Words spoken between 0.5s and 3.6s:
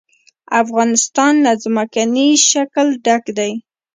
افغانستان له ځمکنی شکل ډک دی.